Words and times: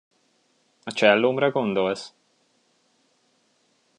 A 0.83 0.91
csellómra 0.91 1.51
gondolsz? 1.51 2.13